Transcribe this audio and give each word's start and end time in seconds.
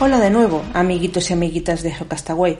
Hola 0.00 0.18
de 0.18 0.28
nuevo, 0.28 0.64
amiguitos 0.74 1.30
y 1.30 1.34
amiguitas 1.34 1.84
de 1.84 1.92
Geocastaway. 1.92 2.58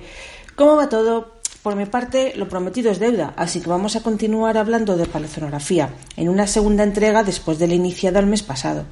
¿Cómo 0.54 0.76
va 0.76 0.88
todo? 0.88 1.32
Por 1.64 1.74
mi 1.74 1.84
parte, 1.84 2.32
lo 2.36 2.48
prometido 2.48 2.92
es 2.92 3.00
deuda, 3.00 3.34
así 3.36 3.60
que 3.60 3.68
vamos 3.68 3.96
a 3.96 4.04
continuar 4.04 4.56
hablando 4.56 4.96
de 4.96 5.06
paleocenografía 5.06 5.90
en 6.16 6.28
una 6.28 6.46
segunda 6.46 6.84
entrega 6.84 7.24
después 7.24 7.58
de 7.58 7.66
la 7.66 7.74
iniciada 7.74 8.20
el 8.20 8.26
mes 8.26 8.44
pasado. 8.44 8.84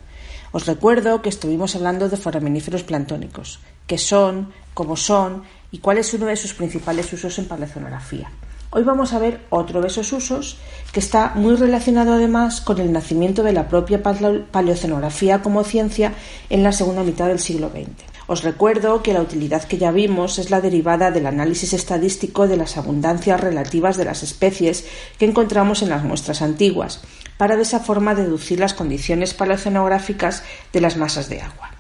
Os 0.51 0.67
recuerdo 0.67 1.23
que 1.23 1.29
estuvimos 1.29 1.77
hablando 1.77 2.09
de 2.09 2.17
foraminíferos 2.17 2.83
planctónicos, 2.83 3.61
qué 3.87 3.97
son, 3.97 4.53
cómo 4.75 4.97
son 4.97 5.45
y 5.71 5.79
cuál 5.79 5.99
es 5.99 6.13
uno 6.13 6.27
de 6.27 6.37
sus 6.37 6.53
principales 6.53 7.13
usos 7.13 7.39
en 7.39 7.47
paleocenografía. 7.47 8.29
Hoy 8.71 8.83
vamos 8.83 9.13
a 9.13 9.21
ver 9.21 9.43
otro 9.51 9.81
de 9.81 9.87
esos 9.87 10.13
usos 10.13 10.57
que 10.93 10.99
está 10.99 11.33
muy 11.37 11.55
relacionado 11.55 12.15
además 12.15 12.61
con 12.61 12.81
el 12.81 12.91
nacimiento 12.91 13.45
de 13.45 13.53
la 13.53 13.69
propia 13.69 14.03
paleocenografía 14.03 15.43
como 15.43 15.63
ciencia 15.63 16.15
en 16.51 16.65
la 16.65 16.73
segunda 16.73 17.05
mitad 17.05 17.29
del 17.29 17.39
siglo 17.39 17.71
XX. 17.71 18.12
Os 18.33 18.43
recuerdo 18.43 19.03
que 19.03 19.13
la 19.13 19.21
utilidad 19.21 19.65
que 19.65 19.77
ya 19.77 19.91
vimos 19.93 20.39
es 20.39 20.49
la 20.49 20.63
derivada 20.63 21.11
del 21.11 21.27
análisis 21.27 21.75
estadístico 21.75 22.49
de 22.49 22.57
las 22.57 22.79
abundancias 22.79 23.39
relativas 23.39 23.99
de 23.99 24.07
las 24.07 24.23
especies 24.23 24.87
que 25.19 25.27
encontramos 25.27 25.83
en 25.83 25.91
las 25.91 26.03
muestras 26.03 26.41
antiguas, 26.41 27.03
para 27.37 27.57
de 27.57 27.63
esa 27.65 27.81
forma 27.81 28.15
deducir 28.15 28.59
las 28.59 28.73
condiciones 28.73 29.35
paleocenográficas 29.35 30.45
de 30.73 30.81
las 30.81 30.97
masas 30.97 31.29
de 31.29 31.43
agua. 31.43 31.73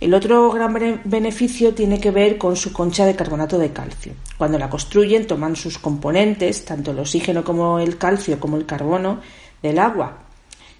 El 0.00 0.14
otro 0.14 0.50
gran 0.52 1.02
beneficio 1.04 1.74
tiene 1.74 2.00
que 2.00 2.10
ver 2.10 2.38
con 2.38 2.56
su 2.56 2.72
concha 2.72 3.04
de 3.04 3.14
carbonato 3.14 3.58
de 3.58 3.74
calcio. 3.74 4.14
Cuando 4.38 4.58
la 4.58 4.70
construyen 4.70 5.26
toman 5.26 5.54
sus 5.54 5.76
componentes, 5.76 6.64
tanto 6.64 6.92
el 6.92 7.00
oxígeno 7.00 7.44
como 7.44 7.78
el 7.78 7.98
calcio 7.98 8.40
como 8.40 8.56
el 8.56 8.64
carbono, 8.64 9.20
del 9.60 9.78
agua 9.78 10.23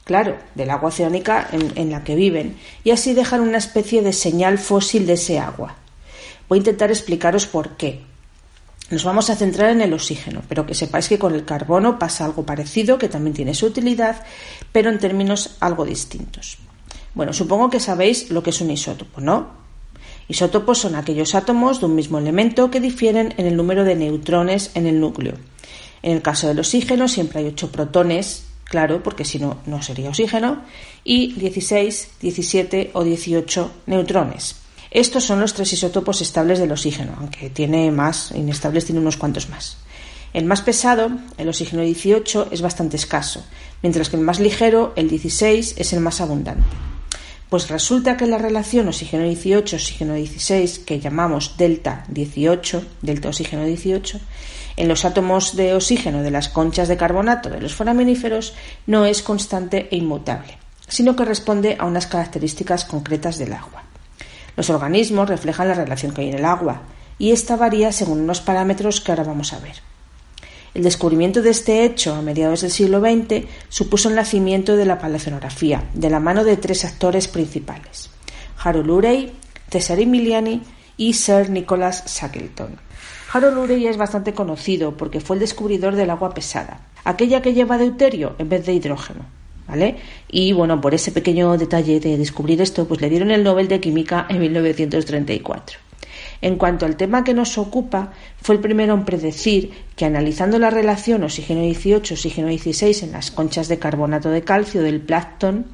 claro, 0.05 0.36
del 0.55 0.70
agua 0.70 0.91
oceánica 0.91 1.48
en, 1.50 1.91
la 1.91 2.05
que 2.05 2.14
viven, 2.14 2.56
y 2.84 2.91
así 2.91 3.14
dejan 3.14 3.41
una 3.41 3.58
especie 3.58 4.02
de 4.02 4.12
señal 4.12 4.58
fósil 4.58 5.06
de 5.06 5.14
ese 5.14 5.38
agua. 5.38 5.77
Voy 6.48 6.58
a 6.58 6.61
intentar 6.61 6.91
explicaros 6.91 7.46
por 7.46 7.77
qué. 7.77 8.02
Nos 8.91 9.02
vamos 9.02 9.30
a 9.30 9.36
centrar 9.36 9.70
en 9.70 9.80
el 9.80 9.94
oxígeno, 9.94 10.42
pero 10.46 10.66
que 10.66 10.74
sepáis 10.74 11.08
que 11.08 11.19
con 11.19 11.34
el 11.34 11.46
carbono 11.46 11.98
pasa 11.98 12.27
algo 12.27 12.44
parecido, 12.44 12.98
que 12.98 13.08
también 13.08 13.34
tiene 13.34 13.55
su 13.55 13.66
utilidad, 13.66 14.22
pero 14.72 14.91
en 14.91 14.98
términos 14.98 15.56
algo 15.61 15.86
distintos. 15.86 16.58
Bueno, 17.14 17.33
supongo 17.33 17.70
que 17.70 17.80
sabéis 17.80 18.30
lo 18.30 18.42
que 18.42 18.50
es 18.50 18.61
un 18.61 18.70
isótopo, 18.70 19.22
¿no? 19.22 19.64
Isótopos 20.28 20.78
son 20.78 20.96
aquellos 20.96 21.34
átomos 21.34 21.80
de 21.80 21.86
un 21.86 21.94
mismo 21.94 22.18
elemento 22.18 22.70
que 22.70 22.80
difieren 22.80 23.34
en 23.39 23.46
el 23.46 23.56
número 23.56 23.84
de 23.84 23.94
neutrones 23.94 24.70
en 24.74 24.86
el 24.86 25.00
núcleo. 25.00 25.34
En 26.02 26.12
el 26.12 26.22
caso 26.22 26.48
del 26.48 26.58
oxígeno 26.58 27.08
siempre 27.08 27.41
hay 27.41 27.46
ocho 27.46 27.72
protones 27.72 28.44
claro, 28.64 29.02
porque 29.02 29.24
si 29.24 29.38
no, 29.38 29.58
no 29.66 29.82
sería 29.82 30.08
oxígeno, 30.08 30.62
y 31.04 31.32
16, 31.34 32.08
17 32.20 32.90
o 32.94 33.04
18 33.04 33.70
neutrones. 33.86 34.56
Estos 34.90 35.24
son 35.24 35.40
los 35.40 35.55
tres 35.55 35.72
isótopos 35.72 36.20
estables 36.20 36.58
del 36.58 36.72
oxígeno, 36.72 37.14
aunque 37.18 37.50
tiene 37.50 37.90
más, 37.90 38.30
inestables 38.30 38.84
tiene 38.84 39.00
unos 39.00 39.16
cuantos 39.16 39.48
más. 39.48 39.78
El 40.33 40.44
más 40.46 40.62
pesado, 40.62 41.11
el 41.39 41.48
oxígeno 41.48 41.83
18, 41.83 42.48
es 42.50 42.62
bastante 42.62 42.96
escaso, 42.96 43.44
mientras 43.83 44.08
que 44.08 44.16
el 44.16 44.22
más 44.22 44.40
ligero, 44.40 44.92
el 44.96 45.08
16, 45.08 45.74
es 45.78 45.92
el 45.92 46.00
más 46.00 46.20
abundante. 46.20 46.93
Pues 47.50 47.68
resulta 47.68 48.16
que 48.16 48.27
la 48.27 48.38
relación 48.38 48.88
oxígeno 48.88 49.24
18, 49.24 49.77
oxígeno 49.77 50.14
16, 50.14 50.80
que 50.80 50.98
llamamos 50.98 51.56
delta 51.56 52.05
18, 52.08 52.84
delta 53.02 53.28
oxígeno 53.28 53.64
18, 53.64 54.18
en 54.77 54.88
los 54.88 55.05
átomos 55.05 55.54
de 55.54 55.74
oxígeno 55.74 56.22
de 56.22 56.30
las 56.30 56.48
conchas 56.48 56.88
de 56.88 56.96
carbonato 56.96 57.48
de 57.48 57.60
los 57.60 57.74
foraminíferos 57.74 58.54
no 58.86 59.06
es 59.06 59.22
constante 59.22 59.88
e 59.90 59.96
inmutable, 59.96 60.58
sino 60.88 61.14
que 61.14 61.24
responde 61.24 61.77
a 61.78 61.84
unas 61.86 62.06
características 62.06 62.84
concretas 62.84 63.38
del 63.38 63.52
agua. 63.52 63.84
Los 64.56 64.70
organismos 64.70 65.28
reflejan 65.28 65.68
la 65.68 65.74
relación 65.74 66.12
que 66.12 66.22
hay 66.22 66.28
en 66.30 66.38
el 66.38 66.44
agua, 66.44 66.83
y 67.18 67.30
esta 67.30 67.56
varía 67.56 67.92
según 67.92 68.20
unos 68.20 68.40
parámetros 68.40 69.00
que 69.00 69.12
ahora 69.12 69.24
vamos 69.24 69.52
a 69.52 69.60
ver. 69.60 69.93
El 70.74 70.83
descubrimiento 70.83 71.40
de 71.40 71.51
este 71.51 71.85
hecho 71.85 72.14
a 72.14 72.23
mediados 72.23 72.62
del 72.62 72.73
siglo 72.73 72.98
XX 73.01 73.46
supuso 73.68 74.08
el 74.08 74.17
nacimiento 74.17 74.77
de 74.77 74.85
la 74.85 74.98
paleocenografía, 74.98 75.85
de 75.95 76.11
la 76.11 76.18
mano 76.18 76.42
de 76.42 76.57
tres 76.57 76.85
actores 76.85 77.29
principales: 77.29 78.11
Harold 78.58 78.90
Urey, 78.90 79.33
Cesare 79.70 80.02
Emiliani 80.02 80.63
y 80.96 81.13
Sir 81.13 81.48
Nicholas 81.48 82.05
Shackleton. 82.07 82.80
Harold 83.33 83.58
Urey 83.58 83.86
es 83.86 83.96
bastante 83.96 84.34
conocido 84.34 84.96
porque 84.96 85.20
fue 85.20 85.36
el 85.36 85.40
descubridor 85.40 85.95
del 85.95 86.11
agua 86.11 86.34
pesada, 86.34 86.80
aquella 87.05 87.40
que 87.40 87.55
lleva 87.55 87.79
deuterio 87.79 88.34
en 88.39 88.48
vez 88.48 88.67
de 88.67 88.74
hidrógeno. 88.74 89.27
¿Vale? 89.68 89.96
Y 90.29 90.52
bueno, 90.52 90.80
por 90.80 90.92
ese 90.92 91.11
pequeño 91.11 91.57
detalle 91.57 91.98
de 91.98 92.18
descubrir 92.18 92.61
esto, 92.61 92.86
pues 92.86 93.01
le 93.01 93.08
dieron 93.08 93.30
el 93.30 93.45
Nobel 93.45 93.67
de 93.68 93.80
Química 93.80 94.27
en 94.29 94.40
1934. 94.40 95.83
En 96.40 96.56
cuanto 96.56 96.86
al 96.86 96.96
tema 96.96 97.24
que 97.24 97.34
nos 97.34 97.58
ocupa, 97.58 98.12
fue 98.40 98.55
el 98.55 98.61
primero 98.61 98.95
en 98.95 99.05
predecir 99.05 99.72
que 99.96 100.05
analizando 100.05 100.58
la 100.58 100.70
relación 100.70 101.24
oxígeno 101.24 101.62
18-oxígeno 101.62 102.48
16 102.48 103.02
en 103.02 103.12
las 103.12 103.30
conchas 103.30 103.68
de 103.68 103.78
carbonato 103.78 104.30
de 104.30 104.42
calcio 104.42 104.83
del 104.83 105.00
plancton, 105.00 105.67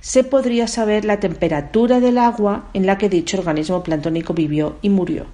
se 0.00 0.24
podría 0.24 0.68
saber 0.68 1.04
la 1.04 1.20
temperatura 1.20 2.00
del 2.00 2.18
agua 2.18 2.68
en 2.74 2.86
la 2.86 2.98
que 2.98 3.08
dicho 3.08 3.38
organismo 3.38 3.82
planctónico 3.82 4.34
vivió 4.34 4.76
y 4.82 4.90
murió 4.90 5.26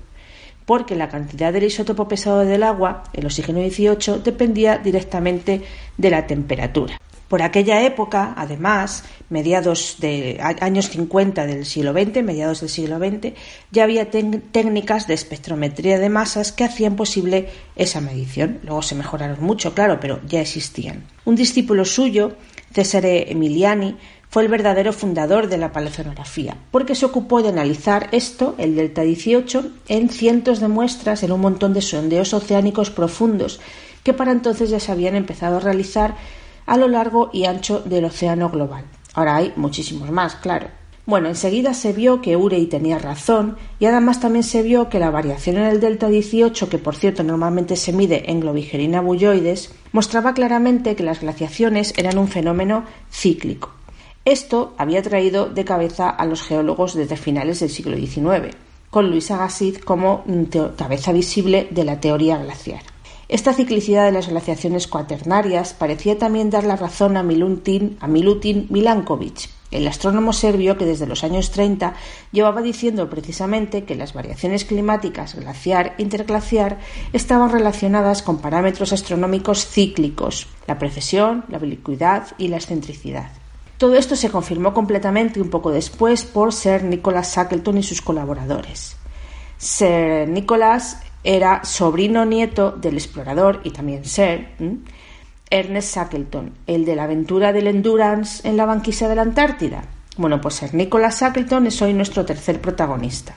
porque 0.66 0.94
la 0.94 1.09
cantidad 1.09 1.53
del 1.53 1.64
isótopo 1.64 2.09
pesado 2.09 2.44
del 2.44 2.62
agua, 2.62 3.04
el 3.12 3.26
oxígeno 3.26 3.59
18, 3.59 4.19
dependía 4.19 4.78
directamente 4.78 5.62
de 5.99 6.10
la 6.10 6.26
temperatura. 6.26 6.99
Por 7.32 7.41
aquella 7.41 7.81
época, 7.81 8.34
además, 8.37 9.04
mediados 9.31 9.97
de 10.00 10.38
años 10.60 10.91
50 10.91 11.47
del 11.47 11.65
siglo 11.65 11.94
XX, 11.94 12.22
mediados 12.22 12.60
del 12.60 12.69
siglo 12.69 12.98
XX, 12.98 13.32
ya 13.70 13.84
había 13.84 14.10
técnicas 14.10 15.06
de 15.06 15.15
espectrometría 15.15 15.98
de 15.98 16.10
masas 16.10 16.53
que 16.53 16.65
hacían 16.65 16.94
posible 16.94 17.48
esa 17.75 18.03
medición. 18.03 18.59
Luego 18.65 18.82
se 18.82 18.97
mejoraron 18.97 19.43
mucho, 19.43 19.72
claro, 19.72 19.98
pero 19.98 20.20
ya 20.28 20.43
existían. 20.43 21.04
Un 21.25 21.34
discípulo 21.34 21.87
suyo, 21.87 22.37
Cesare 22.70 23.32
Emiliani, 23.32 23.97
fue 24.28 24.43
el 24.43 24.50
verdadero 24.50 24.93
fundador 24.93 25.49
de 25.49 25.56
la 25.56 25.72
paleocenografía, 25.72 26.59
porque 26.70 26.94
se 26.94 27.06
ocupó 27.06 27.43
de 27.43 27.49
analizar 27.49 28.10
esto, 28.12 28.54
el 28.59 28.76
delta 28.76 29.00
18, 29.00 29.70
en 29.88 30.10
cientos 30.10 30.60
de 30.60 30.69
muestras 30.69 31.22
en 31.22 31.32
un 31.32 31.41
montón 31.41 31.72
de 31.72 31.81
sondeos 31.81 32.34
oceánicos 32.34 32.91
profundos 32.91 33.59
que 34.03 34.12
para 34.12 34.32
entonces 34.32 34.69
ya 34.69 34.81
se 34.81 34.93
habían 34.93 35.14
empezado 35.14 35.56
a 35.56 35.60
realizar 35.60 36.16
a 36.67 36.77
lo 36.77 36.89
largo 36.89 37.31
y 37.33 37.45
ancho 37.45 37.81
del 37.81 38.05
océano 38.05 38.50
global. 38.50 38.84
Ahora 39.15 39.37
hay 39.37 39.53
muchísimos 39.56 40.11
más, 40.11 40.37
claro. 40.37 40.69
Bueno, 41.05 41.28
enseguida 41.28 41.75
se 41.75 41.93
vio 41.93 42.23
que 42.23 42.37
Urey 42.37 42.67
tenía 42.67 42.99
razón 42.99 43.56
y 43.81 43.87
además 43.87 44.21
también 44.21 44.45
se 44.45 44.62
vio 44.62 44.89
que 44.89 45.00
la 45.00 45.11
variación 45.11 45.56
en 45.56 45.65
el 45.65 45.81
delta 45.81 46.06
18, 46.06 46.69
que 46.69 46.78
por 46.78 46.95
cierto 46.95 47.25
normalmente 47.25 47.75
se 47.75 47.93
mide 47.93 48.31
en 48.31 48.39
globigerina 48.39 49.00
bulloides, 49.00 49.75
mostraba 49.91 50.32
claramente 50.32 50.94
que 50.94 51.03
las 51.03 51.20
glaciaciones 51.20 51.93
eran 51.97 52.19
un 52.19 52.29
fenómeno 52.29 52.85
cíclico. 53.11 53.73
Esto 54.25 54.75
había 54.79 55.03
traído 55.03 55.47
de 55.47 55.65
cabeza 55.65 56.08
a 56.08 56.25
los 56.25 56.43
geólogos 56.43 56.94
desde 56.94 57.17
finales 57.17 57.58
del 57.58 57.70
siglo 57.70 57.97
XIX, 57.97 58.55
con 58.88 59.11
Luis 59.11 59.32
Agassiz 59.32 59.85
como 59.85 60.23
cabeza 60.76 61.11
visible 61.11 61.67
de 61.70 61.85
la 61.85 61.99
teoría 61.99 62.38
glaciar. 62.38 62.92
Esta 63.32 63.55
ciclicidad 63.55 64.05
de 64.05 64.12
las 64.12 64.29
glaciaciones 64.29 64.87
cuaternarias 64.87 65.73
parecía 65.73 66.19
también 66.19 66.50
dar 66.50 66.64
la 66.64 66.76
razón 66.76 67.17
a 67.17 67.23
Milutin, 67.23 67.96
a 67.99 68.06
Milutin 68.06 68.67
Milankovic, 68.69 69.49
el 69.70 69.88
astrónomo 69.88 70.34
serbio 70.34 70.76
que 70.76 70.84
desde 70.84 71.06
los 71.06 71.25
años 71.25 71.50
30 71.50 71.94
llevaba 72.31 72.61
diciendo 72.61 73.08
precisamente 73.08 73.84
que 73.84 73.94
las 73.94 74.12
variaciones 74.12 74.67
climáticas 74.67 75.34
glaciar 75.34 75.94
e 75.96 76.02
interglaciar 76.02 76.79
estaban 77.14 77.50
relacionadas 77.50 78.20
con 78.20 78.37
parámetros 78.37 78.93
astronómicos 78.93 79.67
cíclicos, 79.67 80.46
la 80.67 80.79
precesión, 80.79 81.46
la 81.49 81.56
oblicuidad 81.56 82.26
y 82.37 82.49
la 82.49 82.58
excentricidad. 82.58 83.32
Todo 83.79 83.94
esto 83.94 84.14
se 84.14 84.29
confirmó 84.29 84.75
completamente 84.75 85.40
un 85.40 85.49
poco 85.49 85.70
después 85.70 86.25
por 86.25 86.52
Sir 86.52 86.84
Nicholas 86.84 87.34
Shackleton 87.34 87.79
y 87.79 87.82
sus 87.82 88.02
colaboradores. 88.02 88.99
Sir 89.56 90.29
Nicholas 90.29 90.99
era 91.24 91.64
sobrino 91.64 92.24
nieto 92.24 92.72
del 92.72 92.94
explorador 92.94 93.60
y 93.64 93.70
también 93.70 94.04
Sir 94.04 94.48
Ernest 95.50 95.94
Shackleton, 95.94 96.54
el 96.66 96.84
de 96.84 96.96
la 96.96 97.04
aventura 97.04 97.52
del 97.52 97.66
Endurance 97.66 98.48
en 98.48 98.56
la 98.56 98.64
banquisa 98.64 99.08
de 99.08 99.16
la 99.16 99.22
Antártida. 99.22 99.84
Bueno, 100.16 100.40
pues 100.40 100.62
el 100.62 100.76
Nicholas 100.76 101.20
Shackleton 101.20 101.66
es 101.66 101.80
hoy 101.80 101.94
nuestro 101.94 102.24
tercer 102.24 102.60
protagonista. 102.60 103.34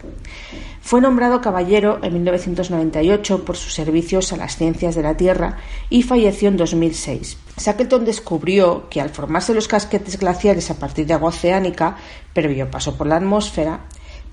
Fue 0.81 1.01
nombrado 1.01 1.41
caballero 1.41 1.99
en 2.03 2.13
1998 2.13 3.43
por 3.43 3.57
sus 3.57 3.73
servicios 3.73 4.31
a 4.31 4.37
las 4.37 4.55
ciencias 4.55 4.93
de 4.93 5.01
la 5.01 5.17
Tierra 5.17 5.57
y 5.89 6.03
falleció 6.03 6.49
en 6.49 6.57
2006. 6.57 7.37
Shackleton 7.57 8.05
descubrió 8.05 8.87
que 8.89 9.01
al 9.01 9.09
formarse 9.09 9.53
los 9.53 9.67
casquetes 9.67 10.19
glaciares 10.19 10.69
a 10.69 10.77
partir 10.77 11.05
de 11.05 11.13
agua 11.13 11.29
oceánica, 11.29 11.97
previo 12.33 12.69
paso 12.69 12.97
por 12.97 13.07
la 13.07 13.17
atmósfera, 13.17 13.81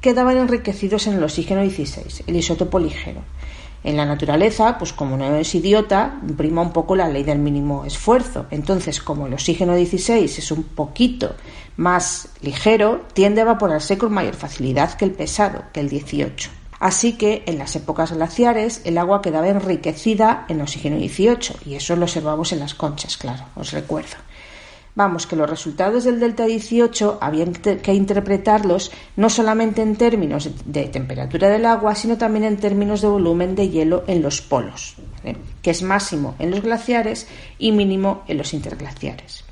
quedaban 0.01 0.37
enriquecidos 0.37 1.07
en 1.07 1.15
el 1.15 1.25
oxígeno 1.25 1.63
16, 1.63 2.25
el 2.27 2.37
isótopo 2.37 2.79
ligero. 2.79 3.23
En 3.85 3.97
la 3.97 4.07
naturaleza, 4.07 4.79
pues 4.79 4.93
como 4.93 5.17
no 5.17 5.35
es 5.37 5.55
idiota, 5.55 6.21
prima 6.37 6.63
un 6.63 6.73
poco 6.73 6.95
la 6.95 7.09
ley 7.09 7.25
del 7.25 7.39
mínimo 7.39 7.85
esfuerzo. 7.85 8.47
Entonces, 8.51 9.01
como 9.01 9.27
el 9.27 9.35
oxígeno 9.35 9.75
16 9.75 10.39
es 10.39 10.51
un 10.53 10.63
poquito 10.63 11.35
más 11.77 12.29
ligero, 12.43 13.03
tiende 13.13 13.41
a 13.41 13.45
evaporarse 13.45 13.99
con 13.99 14.13
mayor 14.13 14.35
facilidad 14.35 14.95
que 14.95 15.05
el 15.05 15.13
pesado, 15.13 15.65
que 15.73 15.81
el 15.81 15.89
18. 15.89 16.51
Así 16.79 17.13
que 17.13 17.45
en 17.47 17.59
las 17.59 17.77
épocas 17.77 18.13
glaciares 18.13 18.81
el 18.85 18.99
agua 18.99 19.23
quedaba 19.23 19.49
enriquecida 19.49 20.47
en 20.49 20.61
oxígeno 20.61 20.97
18 20.97 21.61
y 21.65 21.77
eso 21.77 21.95
lo 21.95 22.07
observamos 22.07 22.53
en 22.53 22.59
las 22.59 22.75
conchas, 22.75 23.17
claro, 23.17 23.45
os 23.55 23.71
recuerdo. 23.73 24.17
Vamos, 24.95 25.27
que 25.27 25.37
los 25.37 25.49
resultados 25.49 26.05
del 26.05 26.21
delta 26.21 26.45
18 26.45 27.19
habían 27.21 27.55
que 27.55 27.95
interpretarlos 27.95 28.93
no 29.17 29.31
solamente 29.31 29.81
en 29.81 29.97
términos 29.97 30.51
de 30.67 30.85
temperatura 30.89 31.49
del 31.49 31.65
agua, 31.65 31.95
sino 31.95 32.19
también 32.19 32.45
en 32.45 32.59
términos 32.59 33.01
de 33.01 33.09
volumen 33.09 33.55
de 33.55 33.71
hielo 33.71 34.05
en 34.07 34.21
los 34.21 34.43
polos, 34.43 34.97
que 35.63 35.71
es 35.71 35.83
máximo 35.83 36.35
en 36.39 36.51
los 36.51 36.61
glaciares 36.61 37.27
y 37.59 37.73
mínimo 37.73 38.23
en 38.29 38.37
los 38.37 38.53
interglaciares. 38.53 39.45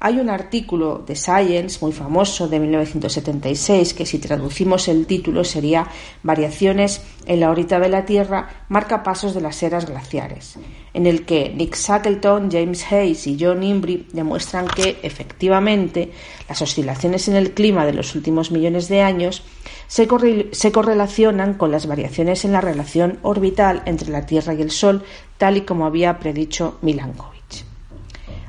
Hay 0.00 0.20
un 0.20 0.30
artículo 0.30 1.02
de 1.04 1.16
Science 1.16 1.78
muy 1.80 1.90
famoso 1.90 2.46
de 2.46 2.60
1976 2.60 3.94
que 3.94 4.06
si 4.06 4.20
traducimos 4.20 4.86
el 4.86 5.06
título 5.06 5.42
sería 5.42 5.88
Variaciones 6.22 7.02
en 7.26 7.40
la 7.40 7.50
órbita 7.50 7.80
de 7.80 7.88
la 7.88 8.04
Tierra, 8.04 8.64
marcapasos 8.68 9.34
de 9.34 9.40
las 9.40 9.60
eras 9.60 9.86
glaciares, 9.86 10.56
en 10.94 11.06
el 11.06 11.26
que 11.26 11.48
Nick 11.50 11.76
Shackleton, 11.76 12.48
James 12.48 12.92
Hayes 12.92 13.26
y 13.26 13.36
John 13.40 13.64
Imbri 13.64 14.06
demuestran 14.12 14.68
que 14.68 14.98
efectivamente 15.02 16.12
las 16.48 16.62
oscilaciones 16.62 17.26
en 17.26 17.34
el 17.34 17.52
clima 17.52 17.84
de 17.84 17.94
los 17.94 18.14
últimos 18.14 18.52
millones 18.52 18.88
de 18.88 19.02
años 19.02 19.42
se, 19.88 20.06
se 20.52 20.72
correlacionan 20.72 21.54
con 21.54 21.72
las 21.72 21.88
variaciones 21.88 22.44
en 22.44 22.52
la 22.52 22.60
relación 22.60 23.18
orbital 23.22 23.82
entre 23.84 24.10
la 24.10 24.26
Tierra 24.26 24.54
y 24.54 24.62
el 24.62 24.70
Sol, 24.70 25.02
tal 25.38 25.56
y 25.56 25.62
como 25.62 25.86
había 25.86 26.20
predicho 26.20 26.78
Milankovitch. 26.82 27.37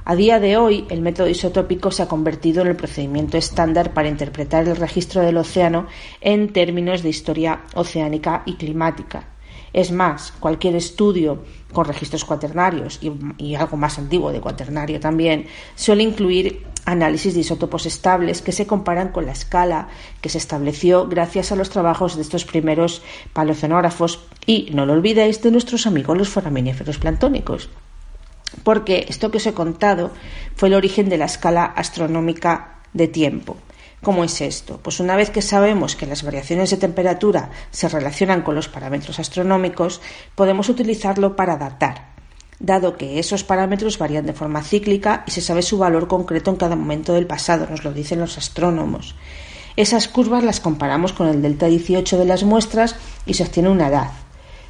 A 0.10 0.16
día 0.16 0.40
de 0.40 0.58
hoy, 0.58 0.88
el 0.90 1.04
método 1.04 1.28
isotópico 1.28 1.92
se 1.92 2.02
ha 2.02 2.08
convertido 2.08 2.64
en 2.64 2.70
el 2.70 2.76
procedimiento 2.76 3.38
estándar 3.38 3.94
para 3.94 4.10
interpretar 4.10 4.68
el 4.68 4.76
registro 4.76 5.22
del 5.22 5.38
océano 5.38 5.86
en 6.20 6.52
términos 6.52 7.04
de 7.04 7.10
historia 7.10 7.62
oceánica 7.76 8.42
y 8.48 8.56
climática. 8.56 9.28
Es 9.72 9.92
más, 9.92 10.34
cualquier 10.40 10.76
estudio 10.76 11.44
con 11.72 11.86
registros 11.86 12.26
cuaternarios 12.26 13.00
y, 13.38 13.54
algo 13.54 13.78
más 13.78 14.00
antiguo 14.00 14.32
de 14.32 14.42
cuaternario 14.42 15.00
también 15.00 15.46
suele 15.76 16.02
incluir 16.02 16.66
análisis 16.86 17.36
de 17.36 17.42
isótopos 17.42 17.86
estables 17.86 18.42
que 18.42 18.52
se 18.52 18.66
comparan 18.66 19.10
con 19.10 19.28
la 19.28 19.34
escala 19.34 19.90
que 20.22 20.30
se 20.30 20.40
estableció 20.40 21.08
gracias 21.08 21.52
a 21.52 21.56
los 21.56 21.70
trabajos 21.70 22.16
de 22.16 22.24
estos 22.24 22.46
primeros 22.46 23.04
paleocenógrafos 23.34 24.22
y, 24.48 24.72
no 24.74 24.88
lo 24.88 24.94
olvidéis, 24.94 25.44
de 25.44 25.52
nuestros 25.52 25.86
amigos 25.86 26.18
los 26.18 26.30
foraminíferos 26.30 26.98
planctónicos 26.98 27.70
porque 28.64 29.06
esto 29.10 29.32
que 29.32 29.38
os 29.38 29.48
he 29.48 29.54
contado 29.54 30.12
fue 30.56 30.70
el 30.70 30.76
origen 30.76 31.10
de 31.10 31.18
la 31.18 31.26
escala 31.26 31.66
astronómica 31.66 32.80
de 32.94 33.08
tiempo. 33.08 33.58
¿Cómo 34.02 34.24
es 34.24 34.40
esto? 34.40 34.80
Pues 34.82 35.02
una 35.02 35.18
vez 35.18 35.30
que 35.30 35.42
sabemos 35.42 35.96
que 35.98 36.06
las 36.06 36.24
variaciones 36.24 36.70
de 36.70 36.78
temperatura 36.78 37.52
se 37.72 37.90
relacionan 37.90 38.44
con 38.44 38.56
los 38.56 38.70
parámetros 38.70 39.20
astronómicos, 39.20 40.00
podemos 40.36 40.70
utilizarlo 40.70 41.36
para 41.36 41.58
datar, 41.58 42.14
dado 42.60 42.96
que 42.96 43.20
esos 43.20 43.44
parámetros 43.44 43.98
varían 43.98 44.26
de 44.26 44.34
forma 44.34 44.64
cíclica 44.64 45.24
y 45.28 45.32
se 45.32 45.42
sabe 45.42 45.64
su 45.64 45.78
valor 45.78 46.08
concreto 46.08 46.50
en 46.50 46.58
cada 46.58 46.78
momento 46.78 47.14
del 47.14 47.28
pasado, 47.28 47.68
nos 47.70 47.84
lo 47.84 47.92
dicen 47.92 48.20
los 48.20 48.38
astrónomos. 48.38 49.16
Esas 49.76 50.08
curvas 50.08 50.44
las 50.44 50.62
comparamos 50.62 51.12
con 51.12 51.28
el 51.28 51.42
delta 51.42 51.68
18 51.68 52.18
de 52.18 52.26
las 52.26 52.44
muestras 52.44 52.96
y 53.26 53.34
se 53.34 53.44
obtiene 53.44 53.70
una 53.70 53.88
edad. 53.88 54.12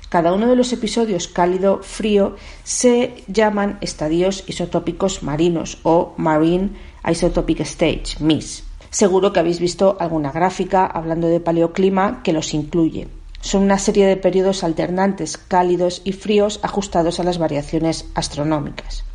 Cada 0.09 0.33
uno 0.33 0.47
de 0.47 0.55
los 0.55 0.73
episodios 0.73 1.27
cálido-frío 1.27 2.35
se 2.63 3.23
llaman 3.27 3.77
estadios 3.79 4.43
isotópicos 4.47 5.21
marinos 5.21 5.77
o 5.83 6.13
Marine 6.17 6.71
Isotopic 7.07 7.59
Stage, 7.61 8.17
MIS. 8.19 8.63
Seguro 8.89 9.31
que 9.31 9.39
habéis 9.39 9.59
visto 9.59 9.97
alguna 9.99 10.31
gráfica 10.31 10.87
hablando 10.87 11.27
de 11.27 11.39
paleoclima 11.39 12.23
que 12.23 12.33
los 12.33 12.55
incluye. 12.55 13.07
Son 13.41 13.61
una 13.61 13.77
serie 13.77 14.07
de 14.07 14.17
periodos 14.17 14.63
alternantes 14.63 15.37
cálidos 15.37 16.01
y 16.03 16.13
fríos 16.13 16.59
ajustados 16.63 17.19
a 17.19 17.23
las 17.23 17.37
variaciones 17.37 18.05
astronómicas. 18.15 19.05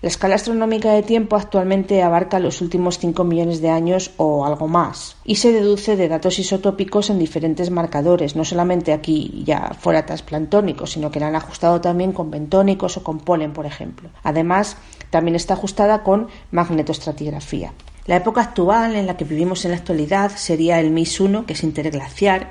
La 0.00 0.08
escala 0.08 0.36
astronómica 0.36 0.92
de 0.92 1.02
tiempo 1.02 1.34
actualmente 1.34 2.04
abarca 2.04 2.38
los 2.38 2.60
últimos 2.60 3.00
5 3.00 3.24
millones 3.24 3.60
de 3.60 3.70
años 3.70 4.12
o 4.16 4.46
algo 4.46 4.68
más 4.68 5.16
y 5.24 5.36
se 5.36 5.50
deduce 5.50 5.96
de 5.96 6.06
datos 6.06 6.38
isotópicos 6.38 7.10
en 7.10 7.18
diferentes 7.18 7.70
marcadores, 7.70 8.36
no 8.36 8.44
solamente 8.44 8.92
aquí 8.92 9.42
ya 9.44 9.74
fuera 9.76 10.06
transplantónicos, 10.06 10.92
sino 10.92 11.10
que 11.10 11.18
la 11.18 11.26
han 11.26 11.34
ajustado 11.34 11.80
también 11.80 12.12
con 12.12 12.30
bentónicos 12.30 12.96
o 12.96 13.02
con 13.02 13.18
polen, 13.18 13.52
por 13.52 13.66
ejemplo. 13.66 14.08
Además, 14.22 14.76
también 15.10 15.34
está 15.34 15.54
ajustada 15.54 16.04
con 16.04 16.28
magnetostratigrafía. 16.52 17.72
La 18.06 18.16
época 18.16 18.40
actual 18.40 18.94
en 18.94 19.06
la 19.06 19.16
que 19.16 19.24
vivimos 19.24 19.64
en 19.64 19.72
la 19.72 19.78
actualidad 19.78 20.30
sería 20.36 20.78
el 20.78 20.90
MIS 20.90 21.18
1, 21.18 21.44
que 21.44 21.54
es 21.54 21.64
interglaciar, 21.64 22.50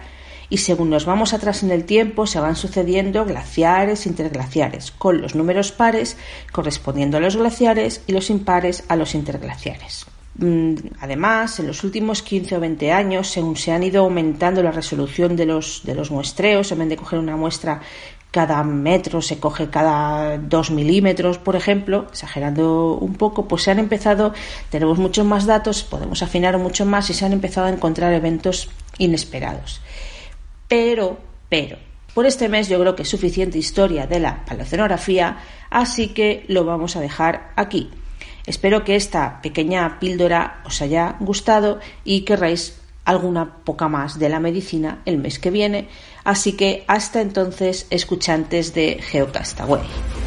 y 0.49 0.57
según 0.57 0.89
nos 0.89 1.05
vamos 1.05 1.33
atrás 1.33 1.63
en 1.63 1.71
el 1.71 1.85
tiempo 1.85 2.27
se 2.27 2.39
van 2.39 2.55
sucediendo 2.55 3.25
glaciares 3.25 4.05
interglaciares, 4.05 4.91
con 4.91 5.21
los 5.21 5.35
números 5.35 5.71
pares 5.71 6.17
correspondiendo 6.51 7.17
a 7.17 7.19
los 7.19 7.35
glaciares 7.35 8.01
y 8.07 8.13
los 8.13 8.29
impares 8.29 8.83
a 8.87 8.95
los 8.95 9.15
interglaciares. 9.15 10.05
Mm, 10.39 10.75
además, 10.99 11.59
en 11.59 11.67
los 11.67 11.83
últimos 11.83 12.21
15 12.21 12.57
o 12.57 12.59
20 12.59 12.91
años, 12.91 13.27
según 13.27 13.55
se 13.55 13.71
han 13.71 13.83
ido 13.83 14.03
aumentando 14.03 14.61
la 14.61 14.71
resolución 14.71 15.35
de 15.35 15.47
los, 15.47 15.81
de 15.83 15.95
los 15.95 16.11
muestreos, 16.11 16.71
en 16.71 16.79
vez 16.79 16.89
de 16.89 16.97
coger 16.97 17.19
una 17.19 17.35
muestra 17.35 17.81
cada 18.29 18.63
metro 18.63 19.21
se 19.21 19.39
coge 19.39 19.69
cada 19.69 20.37
dos 20.37 20.69
milímetros, 20.69 21.37
por 21.37 21.55
ejemplo, 21.55 22.07
exagerando 22.09 22.93
un 22.93 23.15
poco, 23.15 23.47
pues 23.47 23.63
se 23.63 23.71
han 23.71 23.79
empezado, 23.79 24.33
tenemos 24.69 24.99
muchos 24.99 25.25
más 25.25 25.45
datos, 25.45 25.83
podemos 25.83 26.21
afinar 26.21 26.57
mucho 26.57 26.85
más 26.85 27.09
y 27.09 27.13
se 27.13 27.25
han 27.25 27.33
empezado 27.33 27.67
a 27.67 27.71
encontrar 27.71 28.13
eventos 28.13 28.69
inesperados. 28.97 29.81
Pero, 30.67 31.17
pero, 31.49 31.77
por 32.13 32.25
este 32.25 32.49
mes 32.49 32.67
yo 32.67 32.79
creo 32.79 32.95
que 32.95 33.03
es 33.03 33.09
suficiente 33.09 33.57
historia 33.57 34.07
de 34.07 34.19
la 34.19 34.43
paleocenografía, 34.45 35.37
así 35.69 36.09
que 36.09 36.45
lo 36.47 36.65
vamos 36.65 36.95
a 36.95 37.01
dejar 37.01 37.53
aquí. 37.55 37.89
Espero 38.45 38.83
que 38.83 38.95
esta 38.95 39.41
pequeña 39.41 39.99
píldora 39.99 40.61
os 40.65 40.81
haya 40.81 41.15
gustado 41.19 41.79
y 42.03 42.21
querráis 42.21 42.79
alguna 43.05 43.63
poca 43.63 43.87
más 43.87 44.19
de 44.19 44.29
la 44.29 44.39
medicina 44.39 45.01
el 45.05 45.17
mes 45.17 45.39
que 45.39 45.51
viene, 45.51 45.87
así 46.23 46.53
que 46.53 46.83
hasta 46.87 47.21
entonces 47.21 47.87
escuchantes 47.89 48.73
de 48.73 48.99
Geocastaway. 49.01 50.26